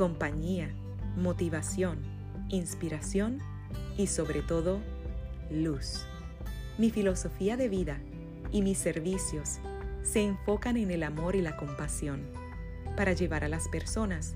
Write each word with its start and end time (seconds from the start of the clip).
compañía, 0.00 0.74
motivación, 1.14 1.98
inspiración 2.48 3.38
y 3.98 4.06
sobre 4.06 4.40
todo 4.40 4.80
luz. 5.50 6.06
Mi 6.78 6.90
filosofía 6.90 7.58
de 7.58 7.68
vida 7.68 8.00
y 8.50 8.62
mis 8.62 8.78
servicios 8.78 9.58
se 10.02 10.22
enfocan 10.22 10.78
en 10.78 10.90
el 10.90 11.02
amor 11.02 11.36
y 11.36 11.42
la 11.42 11.54
compasión 11.58 12.22
para 12.96 13.12
llevar 13.12 13.44
a 13.44 13.50
las 13.50 13.68
personas 13.68 14.32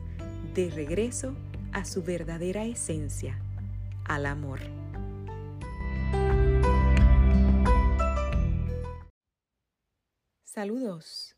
de 0.52 0.68
regreso 0.68 1.34
a 1.72 1.86
su 1.86 2.02
verdadera 2.02 2.66
esencia, 2.66 3.40
al 4.04 4.26
amor. 4.26 4.60
Saludos 10.44 11.36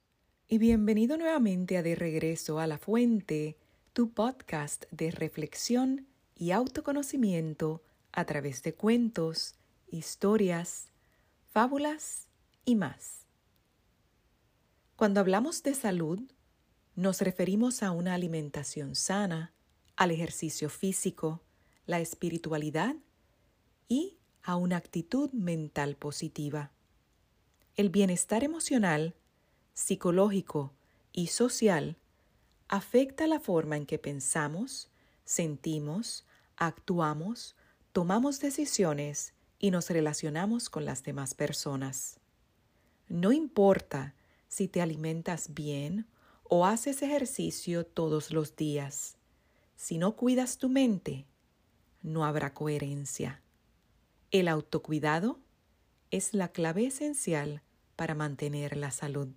y 0.49 0.59
bienvenido 0.59 1.17
nuevamente 1.17 1.77
a 1.77 1.85
De 1.85 1.95
Regreso 1.95 2.59
a 2.59 2.67
la 2.67 2.79
Fuente, 2.79 3.57
tu 3.97 4.11
podcast 4.11 4.85
de 4.91 5.11
reflexión 5.11 6.07
y 6.35 6.51
autoconocimiento 6.51 7.83
a 8.13 8.27
través 8.27 8.63
de 8.63 8.75
cuentos, 8.75 9.55
historias, 9.87 10.89
fábulas 11.51 12.29
y 12.67 12.75
más. 12.75 13.25
Cuando 14.97 15.21
hablamos 15.21 15.63
de 15.63 15.73
salud, 15.73 16.21
nos 16.95 17.23
referimos 17.23 17.83
a 17.83 17.91
una 17.91 18.13
alimentación 18.13 18.97
sana, 18.97 19.55
al 19.97 20.11
ejercicio 20.11 20.69
físico, 20.69 21.41
la 21.87 21.99
espiritualidad 21.99 22.97
y 23.89 24.19
a 24.43 24.57
una 24.57 24.77
actitud 24.77 25.33
mental 25.33 25.97
positiva. 25.97 26.71
El 27.77 27.89
bienestar 27.89 28.45
emocional, 28.45 29.15
psicológico 29.73 30.75
y 31.13 31.29
social 31.29 31.97
afecta 32.69 33.27
la 33.27 33.41
forma 33.41 33.77
en 33.77 33.87
que 33.87 33.99
pensamos, 33.99 34.91
sentimos, 35.25 36.27
actuamos, 36.57 37.57
tomamos 37.93 38.41
decisiones 38.41 39.35
y 39.59 39.71
nos 39.71 39.91
relacionamos 39.91 40.69
con 40.69 40.85
las 40.85 41.03
demás 41.03 41.35
personas. 41.35 42.21
No 43.09 43.33
importa 43.33 44.15
si 44.49 44.69
te 44.69 44.83
alimentas 44.83 45.55
bien 45.55 46.07
o 46.45 46.67
haces 46.67 47.03
ejercicio 47.03 47.87
todos 47.87 48.31
los 48.31 48.57
días. 48.57 49.17
Si 49.77 49.99
no 49.99 50.17
cuidas 50.17 50.59
tu 50.59 50.69
mente, 50.69 51.27
no 52.03 52.25
habrá 52.25 52.55
coherencia. 52.55 53.43
El 54.31 54.49
autocuidado 54.49 55.41
es 56.11 56.35
la 56.35 56.49
clave 56.49 56.87
esencial 56.87 57.63
para 57.97 58.15
mantener 58.15 58.77
la 58.77 58.91
salud. 58.91 59.29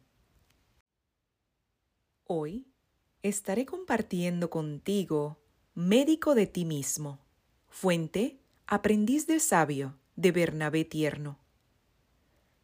Hoy 2.25 2.67
estaré 3.23 3.65
compartiendo 3.65 4.49
contigo 4.49 5.37
Médico 5.75 6.35
de 6.35 6.47
ti 6.47 6.65
mismo, 6.65 7.19
fuente 7.67 8.37
Aprendiz 8.65 9.27
de 9.27 9.39
Sabio 9.39 9.97
de 10.15 10.31
Bernabé 10.31 10.85
Tierno. 10.85 11.37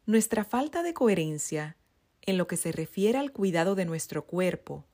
Nuestra 0.06 0.44
falta 0.44 0.82
de 0.82 0.94
coherencia 0.94 1.76
en 2.22 2.38
lo 2.38 2.46
que 2.46 2.56
se 2.56 2.72
refiere 2.72 3.18
al 3.18 3.32
cuidado 3.32 3.74
de 3.74 3.84
nuestro 3.84 4.24
cuerpo 4.24 4.84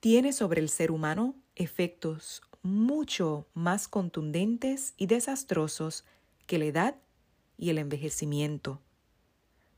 tiene 0.00 0.32
sobre 0.32 0.60
el 0.60 0.68
ser 0.68 0.90
humano 0.90 1.34
efectos 1.54 2.42
mucho 2.62 3.46
más 3.52 3.88
contundentes 3.88 4.94
y 4.96 5.06
desastrosos 5.06 6.04
que 6.46 6.58
la 6.58 6.64
edad 6.66 6.96
y 7.58 7.70
el 7.70 7.78
envejecimiento. 7.78 8.80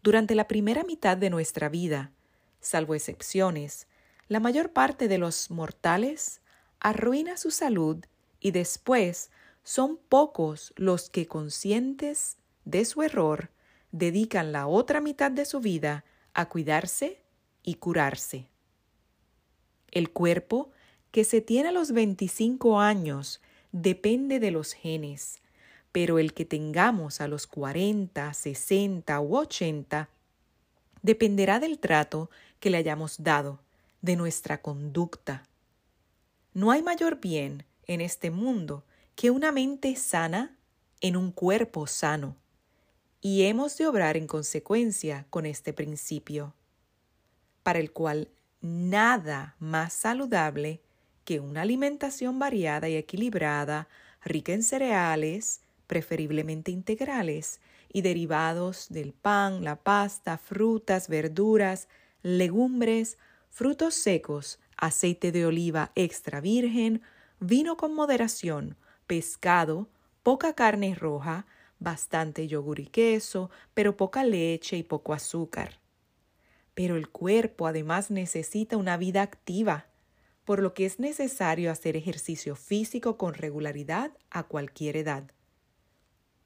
Durante 0.02 0.34
la 0.34 0.46
primera 0.46 0.84
mitad 0.84 1.16
de 1.16 1.30
nuestra 1.30 1.68
vida, 1.68 2.12
salvo 2.60 2.94
excepciones, 2.94 3.88
la 4.28 4.40
mayor 4.40 4.72
parte 4.72 5.08
de 5.08 5.18
los 5.18 5.50
mortales 5.50 6.40
arruina 6.80 7.36
su 7.36 7.50
salud 7.50 8.04
y 8.40 8.50
después 8.50 9.30
son 9.62 9.98
pocos 10.08 10.72
los 10.76 11.10
que 11.10 11.26
conscientes 11.26 12.36
de 12.64 12.84
su 12.84 13.02
error 13.02 13.50
dedican 13.92 14.52
la 14.52 14.66
otra 14.66 15.00
mitad 15.00 15.30
de 15.30 15.44
su 15.44 15.60
vida 15.60 16.04
a 16.34 16.48
cuidarse 16.48 17.22
y 17.62 17.74
curarse. 17.74 18.48
El 19.90 20.10
cuerpo 20.10 20.70
que 21.10 21.24
se 21.24 21.40
tiene 21.40 21.70
a 21.70 21.72
los 21.72 21.92
25 21.92 22.80
años 22.80 23.40
depende 23.72 24.38
de 24.38 24.50
los 24.50 24.74
genes, 24.74 25.40
pero 25.92 26.18
el 26.18 26.34
que 26.34 26.44
tengamos 26.44 27.20
a 27.20 27.28
los 27.28 27.46
40, 27.46 28.34
60 28.34 29.20
u 29.20 29.36
80 29.36 30.10
dependerá 31.02 31.58
del 31.58 31.78
trato 31.78 32.30
que 32.60 32.70
le 32.70 32.76
hayamos 32.76 33.22
dado, 33.22 33.60
de 34.02 34.16
nuestra 34.16 34.62
conducta. 34.62 35.44
No 36.54 36.70
hay 36.70 36.82
mayor 36.82 37.20
bien 37.20 37.64
en 37.86 38.00
este 38.00 38.30
mundo 38.30 38.84
que 39.14 39.30
una 39.30 39.52
mente 39.52 39.94
sana 39.96 40.56
en 41.00 41.16
un 41.16 41.32
cuerpo 41.32 41.86
sano, 41.86 42.36
y 43.20 43.44
hemos 43.44 43.76
de 43.76 43.86
obrar 43.86 44.16
en 44.16 44.26
consecuencia 44.26 45.26
con 45.30 45.46
este 45.46 45.72
principio, 45.72 46.54
para 47.62 47.78
el 47.78 47.92
cual 47.92 48.28
nada 48.60 49.56
más 49.58 49.92
saludable 49.92 50.80
que 51.24 51.40
una 51.40 51.62
alimentación 51.62 52.38
variada 52.38 52.88
y 52.88 52.94
equilibrada, 52.94 53.88
rica 54.24 54.52
en 54.52 54.62
cereales, 54.62 55.60
preferiblemente 55.86 56.70
integrales, 56.70 57.60
y 57.92 58.02
derivados 58.02 58.86
del 58.90 59.12
pan, 59.12 59.64
la 59.64 59.76
pasta, 59.76 60.38
frutas, 60.38 61.08
verduras, 61.08 61.88
legumbres, 62.22 63.18
frutos 63.50 63.94
secos, 63.94 64.58
aceite 64.76 65.32
de 65.32 65.46
oliva 65.46 65.92
extra 65.94 66.40
virgen, 66.40 67.02
vino 67.40 67.76
con 67.76 67.94
moderación, 67.94 68.76
pescado, 69.06 69.88
poca 70.22 70.54
carne 70.54 70.94
roja, 70.94 71.46
bastante 71.78 72.48
yogur 72.48 72.80
y 72.80 72.86
queso, 72.86 73.50
pero 73.74 73.96
poca 73.96 74.24
leche 74.24 74.76
y 74.76 74.82
poco 74.82 75.12
azúcar. 75.12 75.78
Pero 76.74 76.96
el 76.96 77.08
cuerpo 77.08 77.66
además 77.66 78.10
necesita 78.10 78.76
una 78.76 78.96
vida 78.96 79.22
activa, 79.22 79.86
por 80.44 80.62
lo 80.62 80.74
que 80.74 80.86
es 80.86 81.00
necesario 81.00 81.70
hacer 81.70 81.96
ejercicio 81.96 82.54
físico 82.54 83.16
con 83.16 83.34
regularidad 83.34 84.12
a 84.30 84.44
cualquier 84.44 84.96
edad. 84.96 85.30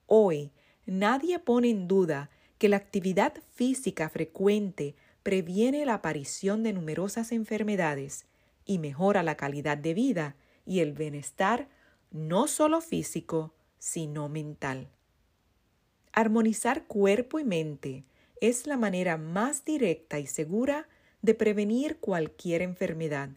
Hoy 0.07 0.53
nadie 0.87 1.39
pone 1.39 1.71
en 1.71 1.87
duda 1.87 2.31
que 2.59 2.69
la 2.69 2.77
actividad 2.77 3.35
física 3.55 4.09
frecuente 4.09 4.95
previene 5.23 5.85
la 5.85 5.95
aparición 5.95 6.63
de 6.63 6.73
numerosas 6.73 7.33
enfermedades 7.33 8.27
y 8.65 8.79
mejora 8.79 9.23
la 9.23 9.37
calidad 9.37 9.79
de 9.79 9.95
vida 9.95 10.37
y 10.65 10.81
el 10.81 10.93
bienestar 10.93 11.69
no 12.11 12.47
solo 12.47 12.81
físico, 12.81 13.55
sino 13.79 14.29
mental. 14.29 14.89
Armonizar 16.13 16.87
cuerpo 16.87 17.39
y 17.39 17.45
mente 17.45 18.05
es 18.41 18.67
la 18.67 18.77
manera 18.77 19.17
más 19.17 19.65
directa 19.65 20.19
y 20.19 20.27
segura 20.27 20.89
de 21.23 21.35
prevenir 21.35 21.99
cualquier 21.99 22.63
enfermedad 22.63 23.31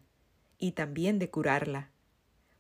y 0.58 0.72
también 0.72 1.20
de 1.20 1.30
curarla. 1.30 1.92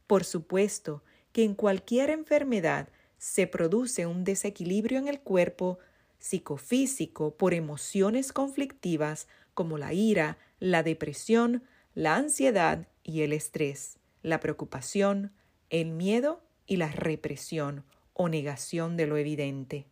Por 0.07 0.23
supuesto 0.23 1.03
que 1.31 1.43
en 1.43 1.55
cualquier 1.55 2.09
enfermedad 2.09 2.89
se 3.17 3.47
produce 3.47 4.05
un 4.05 4.23
desequilibrio 4.23 4.99
en 4.99 5.07
el 5.07 5.21
cuerpo 5.21 5.79
psicofísico 6.23 7.35
por 7.35 7.53
emociones 7.53 8.31
conflictivas 8.31 9.27
como 9.53 9.77
la 9.77 9.91
ira, 9.91 10.37
la 10.57 10.81
depresión, 10.81 11.63
la 11.95 12.15
ansiedad 12.15 12.87
y 13.03 13.23
el 13.23 13.33
estrés, 13.33 13.97
la 14.21 14.39
preocupación, 14.39 15.33
el 15.69 15.89
miedo 15.89 16.41
y 16.65 16.77
la 16.77 16.87
represión 16.87 17.83
o 18.13 18.29
negación 18.29 18.95
de 18.95 19.05
lo 19.05 19.17
evidente. 19.17 19.85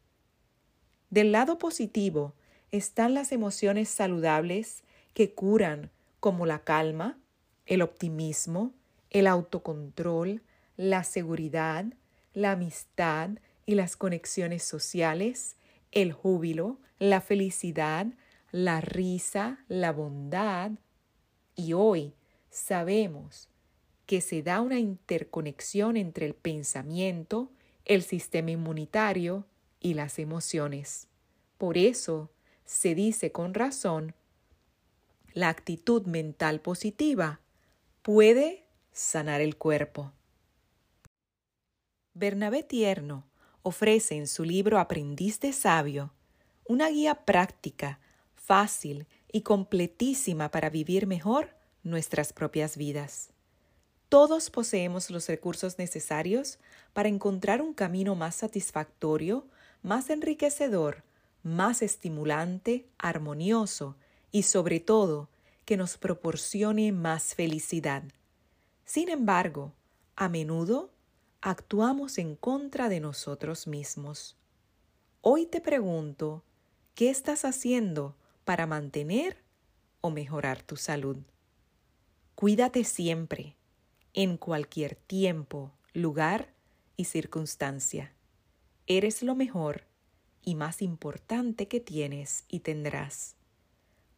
Del 1.09 1.33
lado 1.33 1.57
positivo 1.57 2.33
están 2.71 3.13
las 3.13 3.33
emociones 3.33 3.89
saludables 3.89 4.83
que 5.13 5.33
curan, 5.33 5.91
como 6.21 6.45
la 6.45 6.59
calma, 6.59 7.17
el 7.65 7.81
optimismo, 7.81 8.71
el 9.09 9.27
autocontrol, 9.27 10.41
la 10.77 11.03
seguridad, 11.03 11.87
la 12.33 12.53
amistad 12.53 13.31
y 13.65 13.75
las 13.75 13.97
conexiones 13.97 14.63
sociales, 14.63 15.57
el 15.91 16.13
júbilo, 16.13 16.79
la 16.99 17.21
felicidad, 17.21 18.07
la 18.51 18.81
risa, 18.81 19.63
la 19.67 19.91
bondad. 19.91 20.71
Y 21.55 21.73
hoy 21.73 22.13
sabemos 22.49 23.49
que 24.05 24.21
se 24.21 24.43
da 24.43 24.61
una 24.61 24.79
interconexión 24.79 25.97
entre 25.97 26.25
el 26.25 26.33
pensamiento, 26.33 27.51
el 27.85 28.03
sistema 28.03 28.51
inmunitario 28.51 29.45
y 29.79 29.93
las 29.93 30.19
emociones. 30.19 31.07
Por 31.57 31.77
eso 31.77 32.31
se 32.65 32.95
dice 32.95 33.31
con 33.31 33.53
razón, 33.53 34.13
la 35.33 35.49
actitud 35.49 36.05
mental 36.07 36.59
positiva 36.59 37.39
puede 38.01 38.65
sanar 38.91 39.41
el 39.41 39.57
cuerpo. 39.57 40.11
Bernabé 42.13 42.63
Tierno 42.63 43.30
ofrece 43.63 44.15
en 44.15 44.27
su 44.27 44.43
libro 44.43 44.79
Aprendiz 44.79 45.39
de 45.39 45.53
Sabio 45.53 46.13
una 46.65 46.89
guía 46.89 47.25
práctica, 47.25 47.99
fácil 48.33 49.07
y 49.31 49.41
completísima 49.41 50.49
para 50.51 50.69
vivir 50.69 51.07
mejor 51.07 51.55
nuestras 51.83 52.33
propias 52.33 52.77
vidas. 52.77 53.31
Todos 54.09 54.49
poseemos 54.49 55.09
los 55.09 55.27
recursos 55.27 55.77
necesarios 55.77 56.59
para 56.93 57.09
encontrar 57.09 57.61
un 57.61 57.73
camino 57.73 58.15
más 58.15 58.35
satisfactorio, 58.35 59.47
más 59.81 60.09
enriquecedor, 60.09 61.03
más 61.43 61.81
estimulante, 61.81 62.87
armonioso 62.97 63.95
y 64.31 64.43
sobre 64.43 64.79
todo 64.79 65.29
que 65.65 65.77
nos 65.77 65.97
proporcione 65.97 66.91
más 66.91 67.35
felicidad. 67.35 68.03
Sin 68.85 69.09
embargo, 69.09 69.73
a 70.15 70.29
menudo 70.29 70.91
actuamos 71.41 72.19
en 72.19 72.35
contra 72.35 72.87
de 72.87 72.99
nosotros 72.99 73.65
mismos. 73.65 74.37
Hoy 75.21 75.47
te 75.47 75.59
pregunto, 75.59 76.43
¿qué 76.93 77.09
estás 77.09 77.45
haciendo 77.45 78.15
para 78.45 78.67
mantener 78.67 79.43
o 80.01 80.11
mejorar 80.11 80.61
tu 80.61 80.75
salud? 80.75 81.17
Cuídate 82.35 82.83
siempre, 82.83 83.55
en 84.13 84.37
cualquier 84.37 84.95
tiempo, 84.95 85.71
lugar 85.93 86.53
y 86.95 87.05
circunstancia. 87.05 88.13
Eres 88.85 89.23
lo 89.23 89.33
mejor 89.33 89.85
y 90.43 90.53
más 90.53 90.83
importante 90.83 91.67
que 91.67 91.79
tienes 91.79 92.45
y 92.49 92.59
tendrás. 92.59 93.35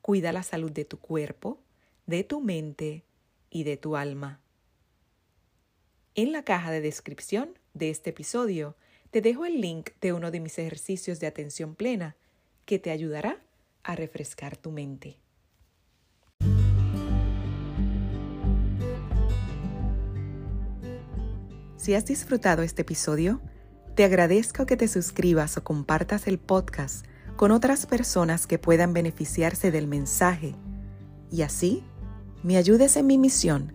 Cuida 0.02 0.34
la 0.34 0.44
salud 0.44 0.72
de 0.72 0.84
tu 0.84 1.00
cuerpo, 1.00 1.62
de 2.06 2.26
tu 2.26 2.42
mente 2.42 3.06
y 3.50 3.64
de 3.64 3.78
tu 3.78 3.96
alma. 3.96 4.43
En 6.16 6.32
la 6.32 6.44
caja 6.44 6.70
de 6.70 6.80
descripción 6.80 7.58
de 7.74 7.90
este 7.90 8.12
episodio 8.12 8.76
te 9.10 9.20
dejo 9.20 9.46
el 9.46 9.62
link 9.62 9.90
de 10.00 10.14
uno 10.14 10.30
de 10.30 10.40
mis 10.40 10.60
ejercicios 10.60 11.20
de 11.20 11.26
atención 11.26 11.74
plena 11.74 12.16
que 12.66 12.78
te 12.78 12.92
ayudará 12.92 13.42
a 13.82 13.96
refrescar 13.96 14.56
tu 14.56 14.70
mente. 14.70 15.18
Si 21.78 21.96
has 21.96 22.06
disfrutado 22.06 22.62
este 22.62 22.84
episodio, 22.84 23.42
te 23.96 24.04
agradezco 24.04 24.68
que 24.68 24.78
te 24.78 24.88
suscribas 24.88 25.58
o 25.58 25.64
compartas 25.64 26.28
el 26.28 26.38
podcast 26.38 27.08
con 27.36 27.50
otras 27.50 27.88
personas 27.88 28.46
que 28.46 28.60
puedan 28.60 28.94
beneficiarse 28.94 29.72
del 29.72 29.88
mensaje 29.88 30.54
y 31.32 31.42
así 31.42 31.84
me 32.44 32.58
ayudes 32.58 32.98
en 32.98 33.08
mi 33.08 33.18
misión 33.18 33.74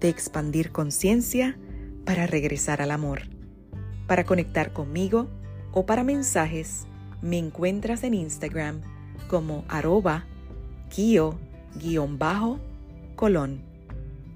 de 0.00 0.08
expandir 0.08 0.72
conciencia 0.72 1.58
para 2.06 2.26
regresar 2.26 2.80
al 2.80 2.90
amor. 2.92 3.24
Para 4.06 4.24
conectar 4.24 4.72
conmigo 4.72 5.28
o 5.72 5.84
para 5.84 6.04
mensajes, 6.04 6.86
me 7.20 7.36
encuentras 7.36 8.02
en 8.04 8.14
Instagram 8.14 8.80
como 9.28 9.66
arroba 9.68 10.24
kio-colón. 10.88 12.06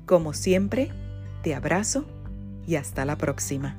Como 0.05 0.35
siempre, 0.35 0.91
te 1.43 1.55
abrazo 1.55 2.05
y 2.67 2.75
hasta 2.75 3.07
la 3.07 3.17
próxima. 3.17 3.79